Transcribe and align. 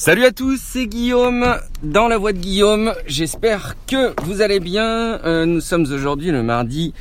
Salut 0.00 0.26
à 0.26 0.30
tous, 0.30 0.60
c'est 0.62 0.86
Guillaume 0.86 1.56
dans 1.82 2.06
la 2.06 2.18
voix 2.18 2.32
de 2.32 2.38
Guillaume. 2.38 2.94
J'espère 3.08 3.74
que 3.88 4.14
vous 4.22 4.42
allez 4.42 4.60
bien. 4.60 5.18
Euh, 5.24 5.44
nous 5.44 5.60
sommes 5.60 5.92
aujourd'hui 5.92 6.30
le 6.30 6.44
mardi 6.44 6.94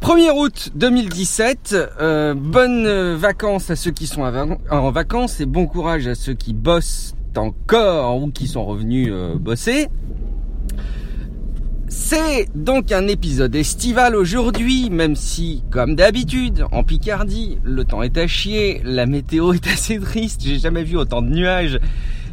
1er 0.00 0.30
août 0.38 0.70
2017. 0.76 1.74
Euh, 2.00 2.34
bonnes 2.34 3.14
vacances 3.14 3.68
à 3.70 3.74
ceux 3.74 3.90
qui 3.90 4.06
sont 4.06 4.22
en 4.22 4.90
vacances 4.92 5.40
et 5.40 5.44
bon 5.44 5.66
courage 5.66 6.06
à 6.06 6.14
ceux 6.14 6.34
qui 6.34 6.54
bossent 6.54 7.16
encore 7.36 8.22
ou 8.22 8.30
qui 8.30 8.46
sont 8.46 8.64
revenus 8.64 9.08
euh, 9.10 9.34
bosser. 9.34 9.88
C'est 11.88 12.46
donc 12.54 12.92
un 12.92 13.08
épisode 13.08 13.56
estival 13.56 14.14
aujourd'hui, 14.14 14.88
même 14.90 15.16
si, 15.16 15.64
comme 15.72 15.96
d'habitude, 15.96 16.64
en 16.70 16.84
Picardie, 16.84 17.58
le 17.64 17.82
temps 17.82 18.04
est 18.04 18.16
à 18.16 18.28
chier, 18.28 18.80
la 18.84 19.06
météo 19.06 19.52
est 19.52 19.66
assez 19.66 19.98
triste, 19.98 20.42
j'ai 20.44 20.60
jamais 20.60 20.84
vu 20.84 20.96
autant 20.96 21.22
de 21.22 21.30
nuages 21.30 21.80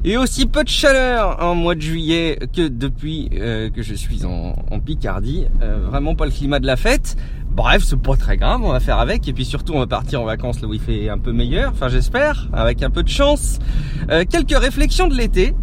et 0.04 0.18
aussi 0.18 0.46
peu 0.46 0.64
de 0.64 0.70
chaleur 0.70 1.44
en 1.44 1.56
mois 1.56 1.76
de 1.76 1.82
juillet 1.82 2.40
que 2.56 2.68
depuis 2.68 3.30
euh, 3.34 3.70
que 3.70 3.82
je 3.82 3.94
suis 3.94 4.26
en, 4.26 4.54
Picardie. 4.86 5.48
Euh, 5.62 5.80
vraiment 5.90 6.16
pas 6.16 6.26
le 6.26 6.32
climat 6.32 6.60
de 6.60 6.68
la 6.68 6.78
fête. 6.78 7.18
Bref, 7.50 7.84
c'est 7.84 8.00
pas 8.00 8.16
très 8.16 8.38
grave, 8.38 8.62
on 8.64 8.72
va 8.72 8.80
faire 8.80 9.00
avec. 9.00 9.28
Et 9.28 9.34
puis 9.34 9.44
surtout, 9.44 9.74
on 9.74 9.80
va 9.80 9.88
partir 9.88 10.22
en 10.22 10.26
vacances 10.26 10.62
là 10.62 10.68
où 10.68 10.74
il 10.76 10.80
fait 10.80 11.10
un 11.10 11.18
peu 11.18 11.32
meilleur. 11.32 11.72
Enfin, 11.72 11.90
j'espère, 11.90 12.48
avec 12.54 12.84
un 12.84 12.92
peu 12.92 13.02
de 13.02 13.10
chance. 13.10 13.60
Euh, 14.12 14.24
quelques 14.30 14.56
réflexions 14.56 15.08
de 15.08 15.16
l'été. 15.16 15.56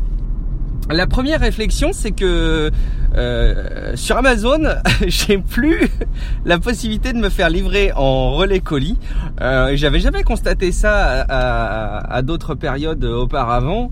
La 0.91 1.07
première 1.07 1.41
réflexion, 1.41 1.93
c'est 1.93 2.11
que 2.11 2.71
euh, 3.17 3.93
sur 3.95 4.17
Amazon, 4.17 4.61
j'ai 5.07 5.39
plus 5.39 5.89
la 6.45 6.59
possibilité 6.59 7.13
de 7.13 7.19
me 7.19 7.29
faire 7.29 7.49
livrer 7.49 7.93
en 7.95 8.33
relais 8.33 8.61
colis. 8.61 8.99
Euh, 9.41 9.77
J'avais 9.77 10.01
jamais 10.01 10.25
constaté 10.25 10.73
ça 10.73 11.23
à, 11.23 12.13
à, 12.13 12.23
d'autres 12.23 12.55
périodes 12.55 13.05
auparavant. 13.05 13.91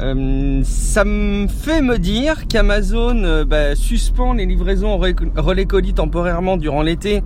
Euh, 0.00 0.60
ça 0.64 1.04
me 1.04 1.46
fait 1.46 1.80
me 1.80 1.98
dire 1.98 2.48
qu'Amazon 2.48 3.22
euh, 3.22 3.44
bah, 3.44 3.76
suspend 3.76 4.32
les 4.32 4.44
livraisons 4.44 4.98
relais 4.98 5.66
colis 5.66 5.94
temporairement 5.94 6.56
durant 6.56 6.82
l'été 6.82 7.22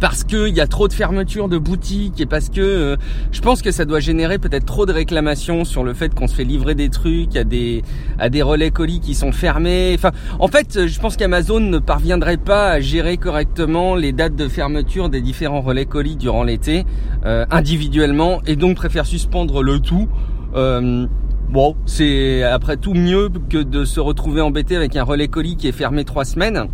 parce 0.00 0.24
que 0.24 0.48
il 0.48 0.54
y 0.54 0.60
a 0.60 0.66
trop 0.66 0.88
de 0.88 0.92
fermetures 0.92 1.48
de 1.48 1.58
boutiques 1.58 2.20
et 2.20 2.26
parce 2.26 2.48
que 2.48 2.60
euh, 2.60 2.96
je 3.30 3.40
pense 3.40 3.62
que 3.62 3.70
ça 3.70 3.84
doit 3.84 4.00
générer 4.00 4.38
peut-être 4.38 4.64
trop 4.64 4.86
de 4.86 4.92
réclamations 4.92 5.64
sur 5.64 5.84
le 5.84 5.94
fait 5.94 6.14
qu'on 6.14 6.26
se 6.26 6.34
fait 6.34 6.44
livrer 6.44 6.74
des 6.74 6.88
trucs 6.88 7.36
à 7.36 7.44
des 7.44 7.82
à 8.18 8.28
des 8.28 8.42
relais 8.42 8.70
colis 8.70 9.00
qui 9.00 9.14
sont 9.14 9.32
fermés. 9.32 9.92
Enfin, 9.94 10.12
en 10.38 10.48
fait, 10.48 10.86
je 10.86 11.00
pense 11.00 11.16
qu'Amazon 11.16 11.60
ne 11.60 11.78
parviendrait 11.78 12.36
pas 12.36 12.70
à 12.70 12.80
gérer 12.80 13.16
correctement 13.16 13.94
les 13.94 14.12
dates 14.12 14.36
de 14.36 14.48
fermeture 14.48 15.08
des 15.08 15.20
différents 15.20 15.60
relais 15.60 15.86
colis 15.86 16.16
durant 16.16 16.42
l'été 16.42 16.84
euh, 17.24 17.44
individuellement 17.50 18.40
et 18.46 18.56
donc 18.56 18.76
préfère 18.76 19.06
suspendre 19.06 19.62
le 19.62 19.80
tout. 19.80 20.08
Euh, 20.54 21.06
bon, 21.52 21.76
c'est 21.84 22.42
après 22.42 22.78
tout 22.78 22.94
mieux 22.94 23.28
que 23.50 23.58
de 23.58 23.84
se 23.84 24.00
retrouver 24.00 24.40
embêté 24.40 24.74
avec 24.74 24.96
un 24.96 25.04
relais 25.04 25.28
colis 25.28 25.56
qui 25.56 25.68
est 25.68 25.72
fermé 25.72 26.04
trois 26.04 26.24
semaines 26.24 26.66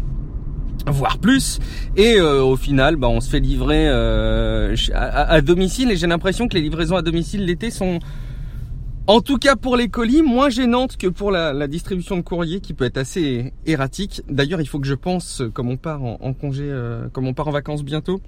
voire 0.86 1.18
plus. 1.18 1.58
Et 1.96 2.14
euh, 2.16 2.42
au 2.42 2.56
final 2.56 2.96
bah, 2.96 3.08
on 3.08 3.20
se 3.20 3.28
fait 3.28 3.40
livrer 3.40 3.88
euh, 3.88 4.74
à, 4.94 5.40
domicile. 5.40 5.90
Et 5.90 5.96
j'ai 5.96 6.06
l'impression 6.06 6.48
que 6.48 6.54
les 6.54 6.62
livraisons 6.62 6.96
à 6.96 7.02
domicile 7.02 7.44
l'été 7.44 7.70
sont 7.70 7.98
en 9.06 9.20
tout 9.20 9.36
cas 9.38 9.56
pour 9.56 9.76
les 9.76 9.88
colis 9.88 10.22
moins 10.22 10.48
gênantes 10.48 10.96
que 10.96 11.08
pour 11.08 11.30
la, 11.30 11.66
distribution 11.66 12.16
de 12.16 12.22
courrier 12.22 12.60
qui 12.60 12.72
peut 12.72 12.84
être 12.84 12.98
assez 12.98 13.52
erratique. 13.66 14.22
D'ailleurs 14.28 14.60
il 14.60 14.68
faut 14.68 14.78
que 14.78 14.86
je 14.86 14.94
pense 14.94 15.42
comme 15.52 15.68
on 15.68 15.76
part 15.76 16.02
en, 16.04 16.32
congé 16.32 16.64
euh, 16.66 17.08
comme 17.12 17.26
on 17.26 17.34
part 17.34 17.48
en 17.48 17.52
vacances 17.52 17.82
bientôt 17.82 18.20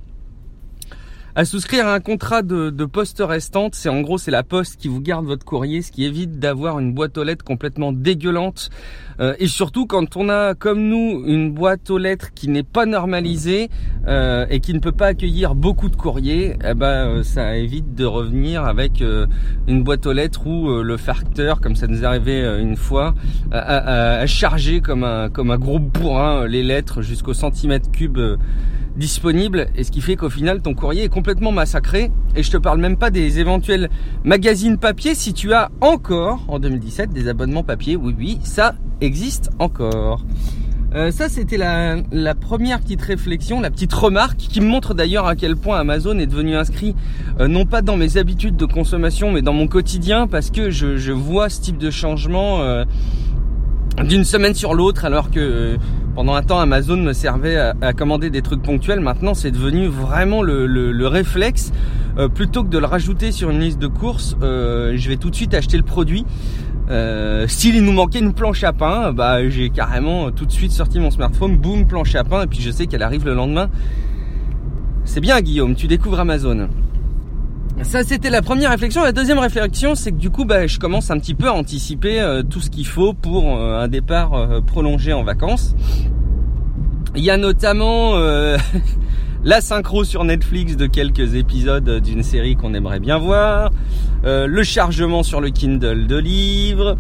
à 1.35 1.45
souscrire 1.45 1.87
à 1.87 1.95
un 1.95 2.01
contrat 2.01 2.43
de, 2.43 2.71
de 2.71 2.85
poste 2.85 3.23
restante. 3.25 3.75
C'est 3.75 3.89
en 3.89 4.01
gros 4.01 4.19
c'est 4.19 4.31
la 4.31 4.43
poste 4.43 4.77
qui 4.77 4.89
vous 4.89 5.01
garde 5.01 5.27
votre 5.27 5.45
courrier, 5.45 5.83
ce 5.83 5.93
qui 5.93 6.05
évite 6.05 6.39
d'avoir 6.39 6.79
une 6.79 6.93
boîte 6.93 7.19
aux 7.19 7.25
lettres 7.25 7.45
complètement 7.45 7.93
dégueulante. 7.93 8.71
Euh, 9.21 9.35
et 9.39 9.49
surtout 9.49 9.87
quand 9.87 10.17
on 10.17 10.29
a 10.31 10.55
comme 10.55 10.89
nous 10.89 11.23
une 11.27 11.53
boîte 11.53 11.91
aux 11.91 11.99
lettres 11.99 12.33
qui 12.35 12.49
n'est 12.49 12.63
pas 12.63 12.87
normalisée 12.87 13.69
euh, 14.07 14.47
et 14.49 14.61
qui 14.61 14.73
ne 14.73 14.79
peut 14.79 14.93
pas 14.93 15.09
accueillir 15.09 15.55
beaucoup 15.55 15.91
de 15.91 15.97
courriers, 15.97 16.57
eh 16.65 16.75
ben 16.75 16.87
euh, 16.87 17.23
ça 17.23 17.57
évite 17.57 17.95
de 17.95 18.07
revenir 18.07 18.65
avec 18.65 19.03
une 19.69 19.83
boîte 19.83 20.07
aux 20.07 20.13
lettres 20.13 20.47
où 20.47 20.83
le 20.83 20.97
facteur, 20.97 21.61
comme 21.61 21.77
ça 21.77 21.87
nous 21.87 22.03
est 22.03 22.07
arrivé 22.07 22.59
une 22.61 22.77
fois, 22.77 23.15
a, 23.53 24.27
chargé 24.27 24.81
comme 24.81 25.05
un 25.05 25.29
comme 25.29 25.51
un 25.51 25.59
gros 25.59 25.79
bourrin 25.79 26.47
les 26.47 26.63
lettres 26.63 27.03
jusqu'au 27.03 27.35
centimètre 27.35 27.91
cube 27.91 28.19
disponible 29.01 29.69
et 29.75 29.83
ce 29.83 29.91
qui 29.91 30.01
fait 30.01 30.15
qu'au 30.15 30.31
final 30.31 30.63
ton 30.63 30.75
courrier 30.75 31.05
est 31.05 31.09
complètement 31.09 31.51
massacré. 31.51 32.13
Et 32.37 32.45
je 32.45 32.51
te 32.53 32.57
parle 32.57 32.79
même 32.79 32.97
pas 32.97 33.11
des 33.11 33.41
éventuels 33.41 33.91
magazines 34.23 34.77
papier 34.79 35.17
si 35.17 35.33
tu 35.35 35.53
as 35.53 35.71
encore 35.81 36.45
en 36.47 36.61
2017 36.61 37.11
des 37.11 37.27
abonnements 37.27 37.65
papier. 37.65 37.97
Oui 37.97 38.15
oui 38.17 38.39
ça 38.45 38.75
existe 39.01 39.51
encore. 39.59 40.25
Euh, 40.95 41.13
ça 41.13 41.29
c'était 41.29 41.57
la, 41.57 42.35
première 42.35 42.81
petite 42.81 43.03
réflexion, 43.03 43.61
la 43.61 43.71
petite 43.71 43.93
remarque 43.93 44.39
qui 44.39 44.61
me 44.61 44.67
montre 44.67 44.93
d'ailleurs 44.93 45.27
à 45.27 45.37
quel 45.37 45.57
point 45.57 45.79
Amazon 45.79 46.19
est 46.19 46.27
devenu 46.27 46.57
inscrit 46.57 46.97
euh, 47.39 47.47
non 47.47 47.65
pas 47.65 47.81
dans 47.81 47.97
mes 47.97 48.17
habitudes 48.17 48.57
de 48.57 48.67
consommation 48.67 49.31
mais 49.31 49.41
dans 49.41 49.53
mon 49.53 49.69
quotidien 49.69 50.27
parce 50.27 50.51
que 50.51 50.71
je, 50.71 51.13
vois 51.13 51.49
ce 51.49 51.61
type 51.61 51.79
de 51.79 51.93
changement 51.93 52.63
euh, 52.63 52.85
d'une 54.03 54.25
semaine 54.25 54.55
sur 54.55 54.75
l'autre 54.75 55.05
alors 55.05 55.31
que 55.31 55.77
pendant 56.21 56.35
un 56.35 56.43
temps 56.43 56.61
Amazon 56.61 56.99
me 56.99 57.15
servait 57.15 57.57
à, 57.57 57.95
commander 57.95 58.29
des 58.29 58.43
trucs 58.43 58.61
ponctuels. 58.61 59.01
Maintenant 59.01 59.33
c'est 59.33 59.51
devenu 59.51 59.87
vraiment 59.87 60.43
le, 60.43 61.07
réflexe. 61.07 61.73
Euh, 62.19 62.29
plutôt 62.29 62.63
que 62.63 62.69
de 62.69 62.77
le 62.77 62.85
rajouter 62.85 63.33
sur 63.33 63.49
une 63.49 63.61
liste 63.61 63.79
de 63.79 63.87
courses 63.87 64.37
euh, 64.43 64.93
je 64.97 65.09
vais 65.09 65.17
tout 65.17 65.31
de 65.31 65.35
suite 65.35 65.55
acheter 65.55 65.79
le 65.79 65.83
produit. 65.83 66.27
S'il 67.47 67.83
nous 67.83 67.93
manquait 67.93 68.19
une 68.19 68.35
planche 68.35 68.65
à 68.65 68.75
pain 68.75 69.15
bah 69.15 69.49
j'ai 69.49 69.71
carrément 69.71 70.31
tout 70.31 70.45
de 70.45 70.53
suite 70.53 70.73
sorti 70.73 70.99
mon 70.99 71.11
smartphone. 71.11 71.57
Boum 71.57 71.87
planche 71.87 72.15
à 72.15 72.23
pain. 72.23 72.43
Et 72.43 72.47
puis 72.47 72.61
je 72.61 72.71
sais 72.71 72.87
qu'elle 72.87 73.03
arrive 73.03 73.25
le 73.25 73.33
lendemain. 73.33 73.71
C'est 75.07 75.23
bien 75.23 75.41
Guillaume. 75.41 75.75
Tu 75.75 75.87
découvres 75.87 76.21
Amazon 76.21 76.69
ça, 77.83 78.05
c'était 78.05 78.31
la 78.31 78.43
première 78.43 78.71
réflexion. 78.71 79.03
La 79.03 79.13
deuxième 79.13 79.39
réflexion, 79.39 79.95
c'est 79.95 80.13
que 80.13 80.17
du 80.17 80.31
coup, 80.31 80.45
bah, 80.45 80.67
je 80.67 80.79
commence 80.79 81.11
un 81.11 81.19
petit 81.19 81.35
peu 81.35 81.49
à 81.49 81.55
anticiper 81.55 82.21
euh, 82.21 82.43
tout 82.43 82.61
ce 82.61 82.69
qu'il 82.69 82.87
faut 82.87 83.15
pour 83.15 83.57
euh, 83.57 83.81
un 83.81 83.89
départ 83.89 84.35
euh, 84.35 84.61
prolongé 84.61 85.13
en 85.13 85.23
vacances. 85.23 85.75
Il 87.17 87.25
y 87.25 87.31
a 87.31 87.37
notamment 87.37 88.15
la 89.45 89.61
synchro 89.61 90.05
sur 90.05 90.23
Netflix 90.23 90.77
de 90.77 90.87
quelques 90.87 91.35
épisodes 91.35 92.01
d'une 92.01 92.23
série 92.23 92.55
qu'on 92.55 92.73
aimerait 92.73 93.01
bien 93.01 93.19
voir, 93.19 93.73
le 94.23 94.63
chargement 94.63 95.25
sur 95.25 95.41
le 95.41 95.51
Kindle 95.51 96.07
de 96.07 96.17
livres, 96.17 96.97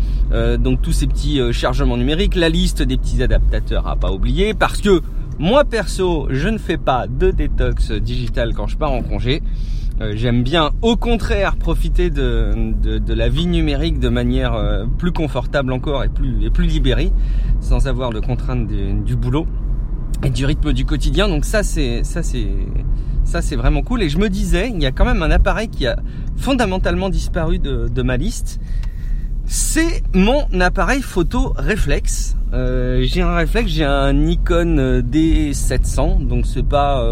donc 0.58 0.82
tous 0.82 0.90
ces 0.90 1.06
petits 1.06 1.40
chargements 1.52 1.96
numériques, 1.96 2.34
la 2.34 2.48
liste 2.48 2.82
des 2.82 2.96
petits 2.96 3.22
adaptateurs 3.22 3.86
à 3.86 3.94
pas 3.94 4.10
oublier, 4.10 4.52
parce 4.52 4.80
que 4.80 5.00
moi 5.38 5.64
perso, 5.64 6.26
je 6.30 6.48
ne 6.48 6.58
fais 6.58 6.76
pas 6.76 7.06
de 7.06 7.30
détox 7.30 7.92
digital 7.92 8.52
quand 8.52 8.66
je 8.66 8.76
pars 8.76 8.90
en 8.90 9.02
congé. 9.02 9.44
Euh, 10.00 10.12
j'aime 10.14 10.42
bien 10.42 10.70
au 10.80 10.96
contraire 10.96 11.56
profiter 11.56 12.08
de, 12.08 12.54
de, 12.80 13.14
la 13.14 13.28
vie 13.28 13.46
numérique 13.46 13.98
de 13.98 14.08
manière 14.08 14.54
euh, 14.54 14.86
plus 14.98 15.12
confortable 15.12 15.74
encore 15.74 16.04
et 16.04 16.08
plus, 16.08 16.42
et 16.42 16.48
plus 16.48 16.66
libérée, 16.66 17.12
sans 17.60 17.86
avoir 17.86 18.10
de 18.10 18.18
contraintes 18.18 18.66
du, 18.66 19.16
boulot 19.16 19.46
et 20.24 20.30
du 20.30 20.46
rythme 20.46 20.72
du 20.72 20.86
quotidien. 20.86 21.28
Donc 21.28 21.44
ça 21.44 21.62
c'est 21.62 22.02
ça 22.02 22.22
c'est 22.22 22.48
ça 23.24 23.42
c'est 23.42 23.56
vraiment 23.56 23.82
cool. 23.82 24.02
Et 24.02 24.08
je 24.08 24.16
me 24.16 24.30
disais, 24.30 24.70
il 24.74 24.82
y 24.82 24.86
a 24.86 24.90
quand 24.90 25.04
même 25.04 25.22
un 25.22 25.30
appareil 25.30 25.68
qui 25.68 25.86
a 25.86 25.98
fondamentalement 26.36 27.10
disparu 27.10 27.58
de, 27.58 27.88
de 27.88 28.02
ma 28.02 28.16
liste. 28.16 28.58
C'est 29.44 30.02
mon 30.14 30.44
appareil 30.60 31.02
photo 31.02 31.52
réflexe. 31.56 32.36
Euh, 32.54 33.02
j'ai 33.02 33.20
un 33.20 33.34
réflexe, 33.34 33.70
j'ai 33.70 33.84
un 33.84 34.14
Nikon 34.14 35.02
D700, 35.02 36.26
donc 36.26 36.46
c'est 36.46 36.66
pas 36.66 37.04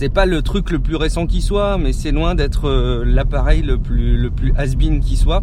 c'est 0.00 0.08
pas 0.08 0.24
le 0.24 0.40
truc 0.40 0.70
le 0.70 0.78
plus 0.78 0.96
récent 0.96 1.26
qui 1.26 1.42
soit, 1.42 1.76
mais 1.76 1.92
c'est 1.92 2.10
loin 2.10 2.34
d'être 2.34 2.70
euh, 2.70 3.04
l'appareil 3.04 3.60
le 3.60 3.76
plus 3.76 4.16
le 4.16 4.32
has-been 4.56 5.00
qui 5.00 5.14
soit. 5.14 5.42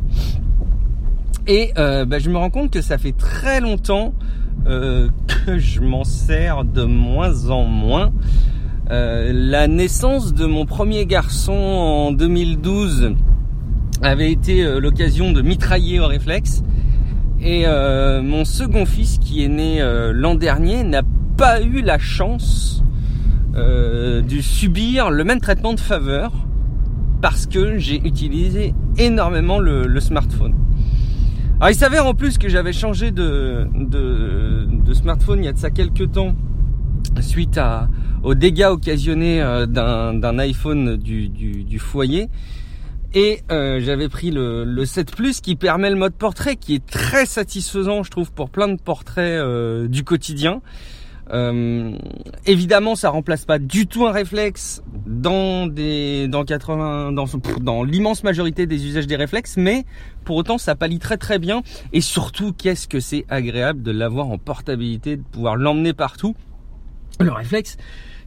Et 1.45 1.74
euh, 1.77 2.06
bah, 2.06 2.18
je 2.18 2.31
me 2.31 2.38
rends 2.38 2.50
compte 2.50 2.71
que 2.71 2.81
ça 2.81 2.98
fait 2.98 3.12
très 3.12 3.62
longtemps 3.62 4.15
euh, 4.65 5.09
que 5.45 5.59
je 5.59 5.80
m'en 5.81 6.04
sers 6.04 6.65
de 6.65 6.86
moins 6.86 7.51
en 7.51 7.65
moins. 7.65 8.12
la 8.89 9.68
naissance 9.68 10.33
de 10.33 10.48
mon 10.48 10.65
premier 10.65 11.06
garçon 11.06 11.54
en 11.54 12.12
2012 12.12 13.13
avait 14.01 14.31
été 14.31 14.63
l'occasion 14.80 15.33
de 15.33 15.44
mitrailler 15.44 16.00
au 16.00 16.07
réflexe. 16.07 16.63
Et 17.39 17.68
mon 18.24 18.44
second 18.44 18.88
fils 18.88 19.19
qui 19.19 19.44
est 19.44 19.50
né 19.50 19.83
l'an 20.13 20.33
dernier 20.33 20.81
n'a 20.83 21.04
pas 21.38 21.62
eu 21.62 21.83
la 21.83 22.00
chance 22.00 22.81
euh, 23.57 24.24
subir 24.42 25.09
le 25.09 25.24
même 25.24 25.42
traitement 25.42 25.74
de 25.74 25.80
faveur 25.80 26.31
parce 27.21 27.48
que 27.48 27.77
j'ai 27.77 27.95
utilisé 27.95 28.74
énormément 28.98 29.59
le, 29.59 30.00
smartphone. 30.00 30.54
Alors 31.59 31.71
il 31.71 31.75
s'avère 31.75 32.06
en 32.06 32.13
plus 32.13 32.38
que 32.38 32.50
j'avais 32.50 32.74
changé 32.74 33.12
de, 33.12 33.68
de, 33.74 34.94
smartphone 34.94 35.39
il 35.39 35.45
y 35.45 35.48
a 35.48 35.54
de 35.54 35.57
ça 35.57 35.71
quelques 35.71 36.12
temps 36.12 36.36
suite 37.21 37.57
à, 37.57 37.88
aux 38.24 38.36
dégâts 38.36 38.68
occasionnés 38.69 39.42
euh, 39.42 39.65
d'un 39.65 40.39
iPhone 40.39 40.98
du, 40.98 41.30
du, 41.30 41.80
foyer. 41.80 42.30
Et 43.13 43.42
euh, 43.51 43.80
j'avais 43.80 44.09
pris 44.09 44.31
le, 44.31 44.65
le 44.65 44.86
7 44.86 45.15
Plus 45.15 45.42
qui 45.42 45.56
permet 45.56 45.89
le 45.89 45.95
mode 45.95 46.13
portrait, 46.13 46.56
qui 46.56 46.75
est 46.75 46.86
très 46.86 47.25
satisfaisant, 47.25 48.04
je 48.04 48.12
trouve, 48.12 48.31
pour 48.31 48.50
plein 48.50 48.68
de 48.68 48.80
portraits 48.80 49.39
euh, 49.39 49.88
du 49.88 50.04
quotidien. 50.04 50.62
Euh, 51.31 51.91
évidemment, 52.45 52.95
ça 52.95 53.09
remplace 53.09 53.45
pas 53.45 53.59
du 53.59 53.88
tout 53.88 54.06
un 54.06 54.12
réflexe 54.12 54.81
dans 55.06 55.68
des 55.68 56.27
dans 56.27 56.45
80 56.45 57.12
dans 57.12 57.25
dans 57.62 57.83
l'immense 57.83 58.24
majorité 58.24 58.65
des 58.65 58.85
usages 58.85 59.07
des 59.07 59.15
réflexes, 59.15 59.57
mais 59.57 59.85
pour 60.24 60.38
autant 60.38 60.57
ça 60.57 60.75
pallie 60.75 61.00
très 61.00 61.18
très 61.18 61.39
bien. 61.39 61.63
Et 61.94 62.01
surtout 62.01 62.53
qu'est-ce 62.53 62.88
que 62.88 63.00
c'est 63.00 63.25
agréable 63.29 63.83
de 63.83 63.91
l'avoir 63.91 64.29
en 64.29 64.38
portabilité, 64.38 65.18
de 65.18 65.24
pouvoir 65.24 65.56
l'emmener 65.56 65.94
partout. 65.94 66.35
Le 67.19 67.31
réflexe, 67.31 67.77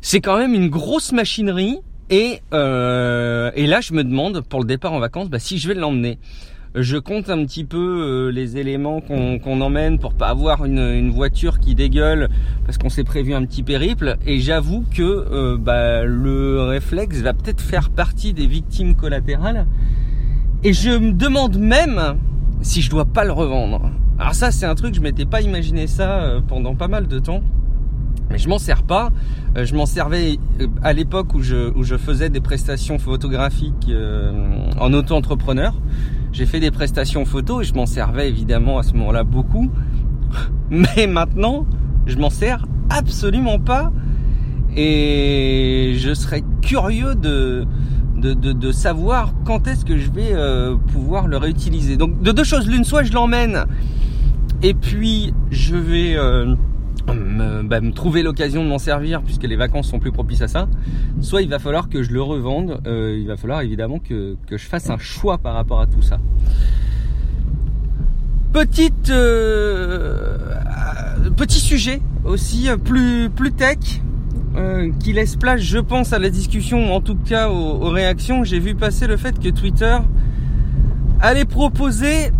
c'est 0.00 0.20
quand 0.20 0.38
même 0.38 0.54
une 0.54 0.68
grosse 0.68 1.12
machinerie. 1.12 1.78
Et 2.12 2.40
euh, 2.52 3.52
là 3.54 3.80
je 3.80 3.94
me 3.94 4.02
demande 4.02 4.40
pour 4.40 4.60
le 4.60 4.66
départ 4.66 4.92
en 4.92 4.98
vacances, 4.98 5.30
bah, 5.30 5.38
si 5.38 5.58
je 5.58 5.68
vais 5.68 5.74
l'emmener 5.74 6.18
je 6.74 6.96
compte 6.98 7.30
un 7.30 7.44
petit 7.44 7.64
peu 7.64 7.78
euh, 7.78 8.30
les 8.30 8.56
éléments 8.56 9.00
qu'on 9.00 9.60
emmène 9.60 9.98
pour 9.98 10.14
pas 10.14 10.28
avoir 10.28 10.64
une, 10.64 10.78
une 10.78 11.10
voiture 11.10 11.58
qui 11.58 11.74
dégueule 11.74 12.28
parce 12.64 12.78
qu'on 12.78 12.88
s'est 12.88 13.04
prévu 13.04 13.34
un 13.34 13.44
petit 13.44 13.64
périple 13.64 14.16
et 14.24 14.38
j'avoue 14.38 14.84
que 14.94 15.02
euh, 15.02 15.56
bah, 15.58 16.04
le 16.04 16.62
réflexe 16.62 17.18
va 17.22 17.32
peut-être 17.32 17.60
faire 17.60 17.90
partie 17.90 18.32
des 18.32 18.46
victimes 18.46 18.94
collatérales 18.94 19.66
et 20.62 20.72
je 20.72 20.90
me 20.90 21.12
demande 21.12 21.58
même 21.58 22.16
si 22.62 22.82
je 22.82 22.90
dois 22.90 23.06
pas 23.06 23.24
le 23.24 23.32
revendre. 23.32 23.90
Alors 24.18 24.34
ça 24.34 24.52
c'est 24.52 24.66
un 24.66 24.74
truc 24.76 24.94
je 24.94 25.00
m'étais 25.00 25.24
pas 25.24 25.40
imaginé 25.40 25.88
ça 25.88 26.20
euh, 26.20 26.40
pendant 26.46 26.76
pas 26.76 26.88
mal 26.88 27.08
de 27.08 27.18
temps 27.18 27.42
mais 28.30 28.38
je 28.38 28.48
m'en 28.48 28.58
sers 28.58 28.84
pas. 28.84 29.10
Je 29.60 29.74
m'en 29.74 29.86
servais 29.86 30.38
à 30.84 30.92
l'époque 30.92 31.34
où 31.34 31.42
je, 31.42 31.76
où 31.76 31.82
je 31.82 31.96
faisais 31.96 32.28
des 32.28 32.40
prestations 32.40 33.00
photographiques 33.00 33.90
en 34.78 34.92
auto-entrepreneur. 34.92 35.74
J'ai 36.32 36.46
fait 36.46 36.60
des 36.60 36.70
prestations 36.70 37.24
photos 37.24 37.62
et 37.62 37.68
je 37.68 37.74
m'en 37.74 37.86
servais 37.86 38.28
évidemment 38.28 38.78
à 38.78 38.82
ce 38.82 38.92
moment-là 38.94 39.24
beaucoup. 39.24 39.70
Mais 40.70 41.06
maintenant, 41.06 41.66
je 42.06 42.16
m'en 42.16 42.30
sers 42.30 42.66
absolument 42.88 43.58
pas. 43.58 43.92
Et 44.76 45.94
je 45.96 46.14
serais 46.14 46.44
curieux 46.62 47.16
de, 47.16 47.66
de, 48.16 48.34
de, 48.34 48.72
savoir 48.72 49.34
quand 49.44 49.66
est-ce 49.66 49.84
que 49.84 49.96
je 49.96 50.10
vais 50.10 50.32
euh, 50.32 50.76
pouvoir 50.92 51.26
le 51.26 51.36
réutiliser. 51.38 51.96
Donc 51.96 52.22
de 52.22 52.30
deux 52.30 52.44
choses 52.44 52.68
l'une, 52.68 52.84
soit 52.84 53.02
je 53.02 53.12
l'emmène 53.12 53.64
et 54.62 54.74
puis 54.74 55.32
je 55.50 55.76
vais... 55.76 56.16
Euh, 56.16 56.54
bah, 57.06 57.80
me, 57.80 57.92
trouver 57.92 58.22
l'occasion 58.22 58.64
de 58.64 58.68
m'en 58.68 58.78
servir 58.78 59.22
puisque 59.22 59.44
les 59.44 59.56
vacances 59.56 59.88
sont 59.88 59.98
plus 59.98 60.12
propices 60.12 60.42
à 60.42 60.48
ça, 60.48 60.68
soit 61.20 61.42
il 61.42 61.48
va 61.48 61.58
falloir 61.58 61.88
que 61.88 62.02
je 62.02 62.12
le 62.12 62.22
revende, 62.22 62.80
euh, 62.86 63.16
il 63.18 63.26
va 63.26 63.36
falloir 63.36 63.60
évidemment 63.62 63.98
que, 63.98 64.36
je 64.50 64.56
fasse 64.56 64.90
un 64.90 64.98
choix 64.98 65.38
par 65.38 65.54
rapport 65.54 65.80
à 65.80 65.86
tout 65.86 66.02
ça. 66.02 66.18
Petite, 68.52 69.10
euh, 69.10 70.36
petit 71.36 71.60
sujet 71.60 72.00
aussi 72.24 72.68
euh, 72.68 72.76
plus, 72.76 73.30
plus 73.30 73.52
tech 73.52 73.78
qui 74.98 75.12
laisse 75.12 75.36
place, 75.36 75.60
je 75.60 75.78
pense, 75.78 76.12
à 76.12 76.18
la 76.18 76.28
discussion, 76.28 76.92
en 76.92 77.00
tout 77.00 77.14
cas 77.14 77.48
aux, 77.48 77.82
aux 77.82 77.88
réactions. 77.88 78.42
J'ai 78.42 78.58
vu 78.58 78.74
passer 78.74 79.06
le 79.06 79.16
fait 79.16 79.38
que 79.38 79.48
Twitter 79.48 79.96
allait 81.20 81.44
proposer 81.44 82.32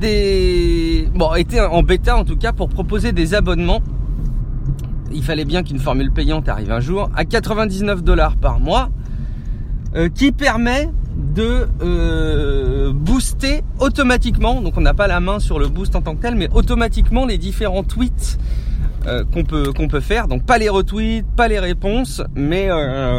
des 0.00 1.08
bon 1.14 1.34
était 1.34 1.60
en 1.60 1.82
bêta 1.82 2.16
en 2.16 2.24
tout 2.24 2.36
cas 2.36 2.52
pour 2.52 2.68
proposer 2.68 3.12
des 3.12 3.34
abonnements 3.34 3.82
il 5.12 5.22
fallait 5.22 5.44
bien 5.44 5.62
qu'une 5.62 5.78
formule 5.78 6.10
payante 6.10 6.48
arrive 6.48 6.70
un 6.70 6.80
jour, 6.80 7.10
à 7.14 7.24
99 7.24 8.02
dollars 8.02 8.36
par 8.36 8.60
mois, 8.60 8.90
euh, 9.94 10.08
qui 10.08 10.32
permet 10.32 10.90
de 11.34 11.66
euh, 11.82 12.92
booster 12.92 13.62
automatiquement, 13.80 14.60
donc 14.60 14.76
on 14.76 14.82
n'a 14.82 14.94
pas 14.94 15.06
la 15.06 15.20
main 15.20 15.40
sur 15.40 15.58
le 15.58 15.68
boost 15.68 15.96
en 15.96 16.02
tant 16.02 16.14
que 16.14 16.22
tel, 16.22 16.34
mais 16.34 16.48
automatiquement 16.52 17.24
les 17.24 17.38
différents 17.38 17.82
tweets 17.82 18.38
euh, 19.06 19.24
qu'on 19.24 19.44
peut 19.44 19.72
peut 19.72 20.00
faire. 20.00 20.28
Donc 20.28 20.44
pas 20.44 20.58
les 20.58 20.68
retweets, 20.68 21.24
pas 21.36 21.48
les 21.48 21.58
réponses, 21.58 22.22
mais 22.34 22.68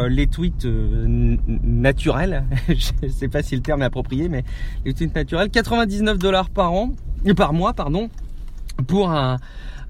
les 0.08 0.28
tweets 0.28 0.66
naturels. 0.66 2.44
Je 2.68 3.08
sais 3.08 3.28
pas 3.28 3.42
si 3.42 3.56
le 3.56 3.62
terme 3.62 3.82
est 3.82 3.86
approprié, 3.86 4.28
mais 4.28 4.44
les 4.84 4.94
tweets 4.94 5.14
naturels. 5.14 5.50
99 5.50 6.18
dollars 6.18 6.50
par 6.50 6.72
an, 6.72 6.92
par 7.36 7.52
mois, 7.52 7.72
pardon, 7.72 8.08
pour 8.86 9.10
un 9.10 9.38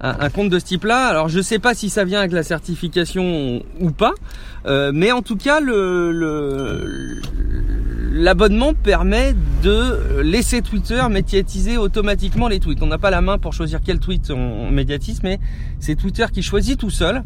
un, 0.01 0.29
compte 0.29 0.49
de 0.49 0.59
ce 0.59 0.65
type-là. 0.65 1.07
Alors 1.07 1.29
je 1.29 1.39
sais 1.39 1.59
pas 1.59 1.73
si 1.73 1.89
ça 1.89 2.03
vient 2.03 2.19
avec 2.19 2.31
la 2.31 2.43
certification 2.43 3.63
ou 3.79 3.91
pas, 3.91 4.13
euh, 4.65 4.91
mais 4.93 5.11
en 5.11 5.21
tout 5.21 5.35
cas 5.35 5.59
le, 5.59 7.21
l'abonnement 8.11 8.73
permet 8.73 9.35
de 9.63 10.21
laisser 10.21 10.61
Twitter 10.61 11.01
médiatiser 11.09 11.77
automatiquement 11.77 12.47
les 12.47 12.59
tweets. 12.59 12.81
On 12.81 12.87
n'a 12.87 12.97
pas 12.97 13.11
la 13.11 13.21
main 13.21 13.37
pour 13.37 13.53
choisir 13.53 13.79
quel 13.83 13.99
tweet 13.99 14.31
on, 14.31 14.71
médiatise, 14.71 15.21
mais 15.23 15.39
c'est 15.79 15.95
Twitter 15.95 16.25
qui 16.33 16.41
choisit 16.41 16.79
tout 16.79 16.89
seul, 16.89 17.23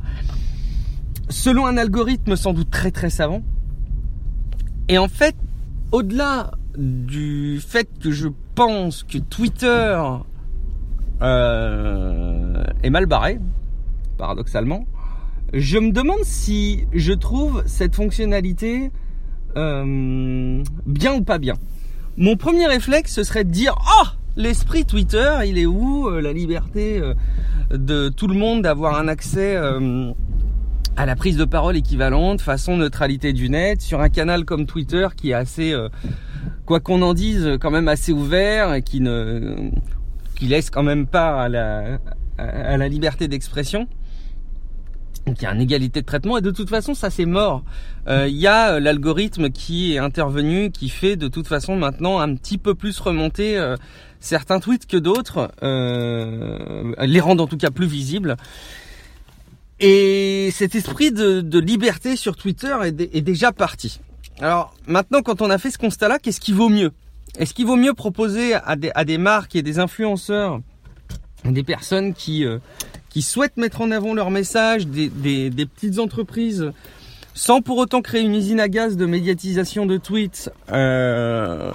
selon 1.29 1.65
un 1.65 1.77
algorithme 1.77 2.35
sans 2.35 2.53
doute 2.53 2.69
très 2.69 2.91
très 2.91 3.09
savant. 3.09 3.41
Et 4.89 4.97
en 4.97 5.07
fait, 5.07 5.35
au-delà 5.91 6.51
du 6.77 7.61
fait 7.65 7.87
que 8.01 8.11
je 8.11 8.27
pense 8.53 9.03
que 9.03 9.17
Twitter 9.17 9.97
euh, 11.21 12.24
mal 12.89 13.05
barré, 13.05 13.39
paradoxalement. 14.17 14.85
Je 15.53 15.77
me 15.77 15.91
demande 15.91 16.23
si 16.23 16.85
je 16.93 17.13
trouve 17.13 17.63
cette 17.65 17.95
fonctionnalité 17.95 18.91
euh, 19.57 20.63
bien 20.85 21.13
ou 21.15 21.23
pas 21.23 21.37
bien. 21.37 21.55
Mon 22.17 22.35
premier 22.35 22.67
réflexe, 22.67 23.13
ce 23.13 23.23
serait 23.23 23.43
de 23.43 23.51
dire 23.51 23.75
Oh 23.79 24.07
L'esprit 24.37 24.85
Twitter, 24.85 25.31
il 25.45 25.57
est 25.57 25.65
où 25.65 26.09
euh, 26.09 26.19
La 26.19 26.33
liberté 26.33 27.01
de 27.71 28.09
tout 28.09 28.27
le 28.27 28.35
monde 28.35 28.63
d'avoir 28.63 28.97
un 28.97 29.07
accès 29.07 29.57
à 30.97 31.05
la 31.05 31.15
prise 31.15 31.37
de 31.37 31.45
parole 31.45 31.75
équivalente, 31.77 32.41
façon 32.41 32.77
neutralité 32.77 33.33
du 33.33 33.49
net, 33.49 33.81
sur 33.81 34.01
un 34.01 34.09
canal 34.09 34.45
comme 34.45 34.65
Twitter 34.65 35.07
qui 35.15 35.31
est 35.31 35.33
assez, 35.33 35.73
quoi 36.65 36.79
qu'on 36.79 37.01
en 37.01 37.13
dise, 37.13 37.57
quand 37.59 37.71
même 37.71 37.87
assez 37.87 38.11
ouvert 38.11 38.73
et 38.73 38.81
qui 38.81 39.01
ne 39.01 39.71
qui 40.35 40.47
laisse 40.47 40.69
quand 40.69 40.83
même 40.83 41.07
pas 41.07 41.43
à 41.43 41.49
la, 41.49 41.99
à 42.37 42.77
la 42.77 42.87
liberté 42.87 43.27
d'expression. 43.27 43.87
Donc 45.25 45.41
il 45.41 45.43
y 45.43 45.47
a 45.47 45.53
une 45.53 45.61
égalité 45.61 46.01
de 46.01 46.05
traitement 46.05 46.37
et 46.37 46.41
de 46.41 46.51
toute 46.51 46.69
façon 46.69 46.93
ça 46.93 47.09
c'est 47.09 47.25
mort. 47.25 47.63
Euh, 48.07 48.27
il 48.27 48.35
y 48.35 48.45
a 48.45 48.73
euh, 48.73 48.79
l'algorithme 48.79 49.49
qui 49.49 49.93
est 49.93 49.97
intervenu, 49.97 50.69
qui 50.69 50.89
fait 50.89 51.15
de 51.15 51.27
toute 51.27 51.47
façon 51.47 51.75
maintenant 51.75 52.19
un 52.19 52.35
petit 52.35 52.59
peu 52.59 52.75
plus 52.75 52.99
remonter 52.99 53.57
euh, 53.57 53.75
certains 54.19 54.59
tweets 54.59 54.85
que 54.85 54.97
d'autres, 54.97 55.51
les 55.61 57.19
rend 57.19 57.37
en 57.37 57.47
tout 57.47 57.57
cas 57.57 57.71
plus 57.71 57.87
visibles. 57.87 58.37
Et 59.79 60.51
cet 60.51 60.75
esprit 60.75 61.11
de, 61.11 61.41
de 61.41 61.59
liberté 61.59 62.15
sur 62.15 62.35
Twitter 62.35 62.75
est, 62.83 63.01
est 63.01 63.21
déjà 63.21 63.51
parti. 63.51 63.99
Alors 64.39 64.75
maintenant 64.85 65.21
quand 65.23 65.41
on 65.41 65.49
a 65.49 65.57
fait 65.57 65.71
ce 65.71 65.79
constat-là, 65.79 66.19
qu'est-ce 66.19 66.39
qui 66.39 66.53
vaut 66.53 66.69
mieux? 66.69 66.91
Est-ce 67.37 67.53
qu'il 67.53 67.65
vaut 67.65 67.75
mieux 67.75 67.93
proposer 67.93 68.53
à 68.53 68.75
des, 68.75 68.91
à 68.95 69.03
des, 69.03 69.17
marques 69.17 69.55
et 69.55 69.61
des 69.61 69.79
influenceurs, 69.79 70.61
des 71.51 71.63
personnes 71.63 72.13
qui, 72.13 72.45
euh, 72.45 72.59
qui 73.09 73.21
souhaitent 73.21 73.57
mettre 73.57 73.81
en 73.81 73.91
avant 73.91 74.13
leur 74.13 74.31
message, 74.31 74.87
des, 74.87 75.09
des, 75.09 75.65
petites 75.65 75.99
entreprises, 75.99 76.71
sans 77.33 77.61
pour 77.61 77.77
autant 77.77 78.01
créer 78.01 78.21
une 78.21 78.35
usine 78.35 78.59
à 78.59 78.67
gaz 78.67 78.97
de 78.97 79.05
médiatisation 79.05 79.85
de 79.85 79.97
tweets, 79.97 80.51
euh, 80.71 81.71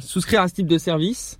souscrire 0.00 0.42
à 0.42 0.48
ce 0.48 0.54
type 0.54 0.66
de 0.66 0.78
service 0.78 1.38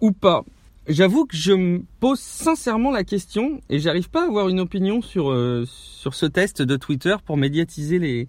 ou 0.00 0.12
pas 0.12 0.44
J'avoue 0.88 1.26
que 1.26 1.36
je 1.36 1.52
me 1.52 1.82
pose 2.00 2.18
sincèrement 2.18 2.90
la 2.90 3.04
question 3.04 3.60
et 3.68 3.78
j'arrive 3.78 4.10
pas 4.10 4.24
à 4.24 4.26
avoir 4.26 4.48
une 4.48 4.58
opinion 4.58 5.02
sur, 5.02 5.30
euh, 5.30 5.64
sur 5.66 6.14
ce 6.14 6.26
test 6.26 6.62
de 6.62 6.76
Twitter 6.76 7.14
pour 7.24 7.36
médiatiser 7.36 7.98
les, 7.98 8.26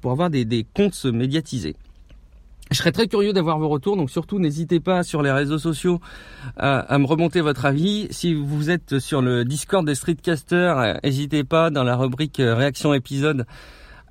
pour 0.00 0.10
avoir 0.10 0.28
des, 0.28 0.44
des 0.44 0.64
comptes 0.74 1.04
médiatisés. 1.04 1.76
Je 2.70 2.76
serais 2.76 2.92
très 2.92 3.08
curieux 3.08 3.32
d'avoir 3.32 3.58
vos 3.58 3.68
retours, 3.68 3.96
donc 3.96 4.10
surtout 4.10 4.38
n'hésitez 4.38 4.78
pas 4.78 5.02
sur 5.02 5.22
les 5.22 5.30
réseaux 5.30 5.58
sociaux 5.58 6.00
à, 6.58 6.98
me 6.98 7.06
remonter 7.06 7.40
votre 7.40 7.64
avis. 7.64 8.08
Si 8.10 8.34
vous 8.34 8.68
êtes 8.68 8.98
sur 8.98 9.22
le 9.22 9.44
Discord 9.44 9.86
des 9.86 9.94
Streetcasters, 9.94 10.78
euh, 10.78 10.94
n'hésitez 11.02 11.44
pas 11.44 11.70
dans 11.70 11.84
la 11.84 11.96
rubrique 11.96 12.40
euh, 12.40 12.54
réaction 12.54 12.92
épisode 12.92 13.46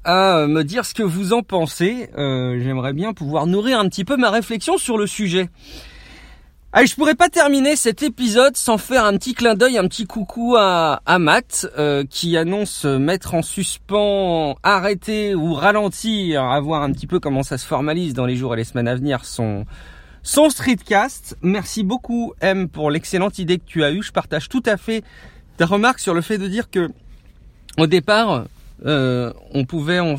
à 0.04 0.38
euh, 0.38 0.48
me 0.48 0.64
dire 0.64 0.86
ce 0.86 0.96
que 0.96 1.04
vous 1.04 1.34
en 1.34 1.44
pensez. 1.44 2.10
J'aimerais 2.16 2.94
bien 2.94 3.14
pouvoir 3.14 3.46
nourrir 3.46 3.80
un 3.80 3.90
petit 3.90 4.06
peu 4.06 4.18
ma 4.18 4.32
réflexion 4.32 4.78
sur 4.78 4.98
le 4.98 5.06
sujet. 5.06 5.50
Allez, 6.78 6.86
je 6.86 6.96
pourrais 6.96 7.16
pas 7.16 7.30
terminer 7.30 7.76
cet 7.76 8.04
épisode 8.04 8.56
sans 8.56 8.78
faire 8.78 9.04
un 9.04 9.14
petit 9.14 9.34
clin 9.34 9.56
d'œil, 9.56 9.80
un 9.80 9.88
petit 9.88 10.06
coucou 10.06 10.56
à, 10.60 11.02
à 11.08 11.18
Matt 11.18 11.66
euh, 11.80 12.04
qui 12.08 12.38
annonce 12.38 12.86
mettre 12.86 13.34
en 13.34 13.42
suspens, 13.42 14.56
arrêter 14.62 15.34
ou 15.34 15.56
ralentir, 15.56 16.44
à 16.44 16.60
voir 16.60 16.84
un 16.84 16.92
petit 16.92 17.08
peu 17.08 17.20
comment 17.20 17.42
ça 17.42 17.58
se 17.58 17.66
formalise 17.66 18.14
dans 18.14 18.28
les 18.28 18.36
jours 18.36 18.54
et 18.54 18.58
les 18.58 18.64
semaines 18.64 18.88
à 18.88 18.94
venir 18.94 19.26
son 19.26 19.66
son 20.22 20.52
streetcast. 20.52 21.36
Merci 21.42 21.82
beaucoup 21.82 22.34
M 22.42 22.70
pour 22.70 22.92
l'excellente 22.92 23.40
idée 23.40 23.58
que 23.58 23.66
tu 23.66 23.84
as 23.84 23.90
eue. 23.92 24.04
Je 24.04 24.12
partage 24.12 24.48
tout 24.48 24.62
à 24.68 24.78
fait 24.78 25.04
ta 25.58 25.66
remarque 25.66 25.98
sur 25.98 26.14
le 26.14 26.22
fait 26.22 26.38
de 26.38 26.48
dire 26.48 26.70
que 26.70 26.92
au 27.80 27.88
départ 27.88 28.46
euh, 28.86 29.34
on 29.52 29.66
pouvait 29.66 30.00
en 30.00 30.18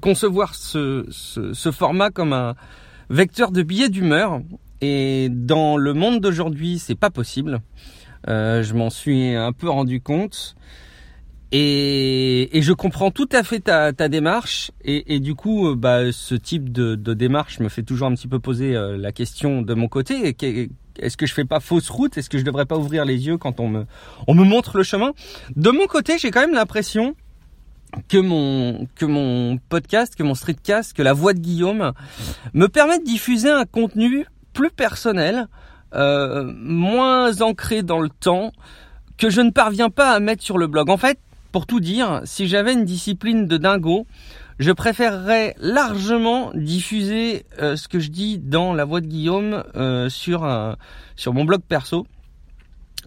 concevoir 0.00 0.54
ce, 0.54 1.04
ce, 1.10 1.72
format 1.72 2.10
comme 2.10 2.32
un 2.32 2.54
vecteur 3.08 3.50
de 3.50 3.64
billets 3.64 3.88
d'humeur. 3.88 4.40
Et 4.80 5.28
dans 5.30 5.76
le 5.76 5.92
monde 5.92 6.20
d'aujourd'hui, 6.20 6.78
c'est 6.78 6.94
pas 6.94 7.10
possible. 7.10 7.60
Euh, 8.28 8.62
je 8.62 8.74
m'en 8.74 8.90
suis 8.90 9.34
un 9.34 9.52
peu 9.52 9.68
rendu 9.68 10.00
compte. 10.00 10.54
Et, 11.52 12.56
et, 12.56 12.62
je 12.62 12.72
comprends 12.72 13.10
tout 13.10 13.28
à 13.32 13.42
fait 13.42 13.58
ta, 13.58 13.92
ta 13.92 14.08
démarche. 14.08 14.70
Et, 14.84 15.14
et, 15.14 15.20
du 15.20 15.34
coup, 15.34 15.68
euh, 15.68 15.74
bah, 15.74 16.12
ce 16.12 16.36
type 16.36 16.70
de, 16.70 16.94
de, 16.94 17.12
démarche 17.12 17.58
me 17.58 17.68
fait 17.68 17.82
toujours 17.82 18.06
un 18.06 18.14
petit 18.14 18.28
peu 18.28 18.38
poser 18.38 18.76
euh, 18.76 18.96
la 18.96 19.10
question 19.10 19.60
de 19.60 19.74
mon 19.74 19.88
côté. 19.88 20.36
Est-ce 20.98 21.16
que 21.16 21.26
je 21.26 21.34
fais 21.34 21.44
pas 21.44 21.58
fausse 21.58 21.90
route? 21.90 22.16
Est-ce 22.16 22.30
que 22.30 22.38
je 22.38 22.44
devrais 22.44 22.66
pas 22.66 22.76
ouvrir 22.76 23.04
les 23.04 23.26
yeux 23.26 23.36
quand 23.36 23.58
on 23.58 23.68
me, 23.68 23.86
on 24.28 24.34
me 24.34 24.44
montre 24.44 24.76
le 24.76 24.84
chemin? 24.84 25.12
De 25.56 25.70
mon 25.70 25.86
côté, 25.86 26.18
j'ai 26.18 26.30
quand 26.30 26.40
même 26.40 26.54
l'impression 26.54 27.16
que 28.08 28.18
mon 28.18 28.86
que 28.94 29.04
mon 29.04 29.58
podcast, 29.68 30.14
que 30.14 30.22
mon 30.22 30.36
streetcast, 30.36 30.92
que 30.92 31.02
la 31.02 31.12
voix 31.12 31.32
de 31.32 31.40
Guillaume 31.40 31.92
me 32.54 32.68
permet 32.68 33.00
de 33.00 33.04
diffuser 33.04 33.50
un 33.50 33.64
contenu 33.64 34.26
plus 34.52 34.70
personnel, 34.70 35.48
euh, 35.94 36.52
moins 36.56 37.40
ancré 37.42 37.82
dans 37.82 38.00
le 38.00 38.08
temps, 38.08 38.52
que 39.16 39.30
je 39.30 39.40
ne 39.40 39.50
parviens 39.50 39.90
pas 39.90 40.12
à 40.12 40.20
mettre 40.20 40.42
sur 40.42 40.58
le 40.58 40.66
blog. 40.66 40.88
En 40.88 40.96
fait, 40.96 41.18
pour 41.52 41.66
tout 41.66 41.80
dire, 41.80 42.22
si 42.24 42.48
j'avais 42.48 42.72
une 42.72 42.84
discipline 42.84 43.46
de 43.46 43.56
dingo, 43.56 44.06
je 44.58 44.72
préférerais 44.72 45.54
largement 45.58 46.52
diffuser 46.54 47.44
euh, 47.60 47.76
ce 47.76 47.88
que 47.88 47.98
je 47.98 48.10
dis 48.10 48.38
dans 48.38 48.72
la 48.72 48.84
voix 48.84 49.00
de 49.00 49.06
Guillaume 49.06 49.64
euh, 49.74 50.08
sur 50.08 50.42
mon 50.42 51.44
blog 51.44 51.62
perso. 51.66 52.06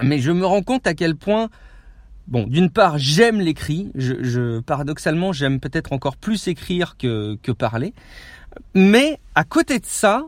Mais 0.02 0.20
je 0.20 0.32
me 0.32 0.46
rends 0.46 0.64
compte 0.64 0.88
à 0.88 0.96
quel 0.96 1.16
point, 1.16 1.50
bon, 2.28 2.48
d'une 2.48 2.70
part, 2.70 2.98
j'aime 2.98 3.40
l'écrit. 3.40 3.92
Je, 3.96 4.60
paradoxalement, 4.60 5.32
j'aime 5.32 5.60
peut-être 5.60 5.94
encore 5.94 6.18
plus 6.18 6.48
écrire 6.48 6.98
que 6.98 7.52
parler. 7.52 7.94
Mais 8.74 9.20
à 9.36 9.44
côté 9.44 9.80
de 9.80 9.86
ça, 9.86 10.26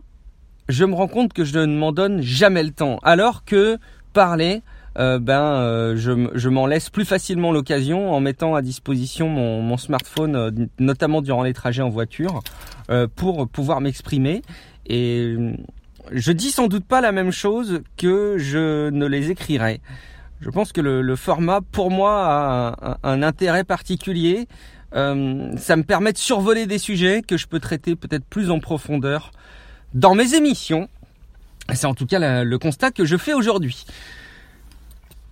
je 0.69 0.85
me 0.85 0.93
rends 0.95 1.07
compte 1.07 1.33
que 1.33 1.43
je 1.43 1.57
ne 1.59 1.77
m'en 1.77 1.91
donne 1.91 2.21
jamais 2.21 2.63
le 2.63 2.71
temps. 2.71 2.99
Alors 3.03 3.45
que 3.45 3.77
parler, 4.13 4.61
euh, 4.97 5.19
ben 5.19 5.41
euh, 5.41 5.97
je, 5.97 6.49
m'en 6.49 6.65
laisse 6.65 6.89
plus 6.89 7.03
facilement 7.03 7.51
l'occasion 7.51 8.13
en 8.13 8.21
mettant 8.21 8.55
à 8.55 8.61
disposition 8.61 9.27
mon, 9.27 9.77
smartphone, 9.77 10.35
euh, 10.35 10.51
notamment 10.79 11.21
durant 11.21 11.43
les 11.43 11.53
trajets 11.53 11.81
en 11.81 11.89
voiture, 11.89 12.41
pour 13.15 13.47
pouvoir 13.47 13.81
m'exprimer. 13.81 14.41
Et 14.87 15.35
je 16.11 16.31
dis 16.31 16.51
sans 16.51 16.67
doute 16.67 16.85
pas 16.85 17.01
la 17.01 17.11
même 17.11 17.31
chose 17.31 17.81
que 17.97 18.37
je 18.37 18.89
ne 18.89 19.05
les 19.05 19.31
écrirai. 19.31 19.81
Je 20.39 20.49
pense 20.49 20.71
que 20.71 20.81
le, 20.81 21.15
format, 21.15 21.61
pour 21.61 21.89
moi, 21.89 22.25
a 22.25 22.97
un, 23.03 23.23
intérêt 23.23 23.63
particulier. 23.63 24.47
Ça 24.93 25.75
me 25.75 25.83
permet 25.83 26.13
de 26.13 26.17
survoler 26.17 26.67
des 26.67 26.77
sujets 26.77 27.21
que 27.23 27.37
je 27.37 27.47
peux 27.47 27.59
traiter 27.59 27.95
peut-être 27.95 28.25
plus 28.25 28.51
en 28.51 28.59
profondeur 28.59 29.31
dans 29.95 30.13
mes 30.13 30.35
émissions. 30.35 30.87
C'est 31.73 31.87
en 31.87 31.95
tout 31.95 32.05
cas 32.05 32.43
le 32.43 32.59
constat 32.59 32.91
que 32.91 33.05
je 33.05 33.17
fais 33.17 33.33
aujourd'hui. 33.33 33.85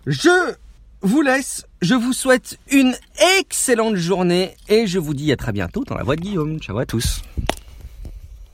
Je 0.08 0.55
vous 1.01 1.22
laisse, 1.22 1.67
je 1.82 1.93
vous 1.93 2.13
souhaite 2.13 2.58
une 2.72 2.96
excellente 3.39 3.96
journée 3.96 4.55
et 4.70 4.88
je 4.88 4.98
vous 4.98 5.13
dis 5.13 5.32
à 5.32 5.36
très 5.36 5.51
bientôt 5.51 5.84
dans 5.84 5.96
la 5.96 6.03
voix 6.03 6.15
de 6.15 6.22
Guillaume. 6.22 6.60
Ciao 6.60 6.77
à 6.79 6.86
tous. 6.86 7.22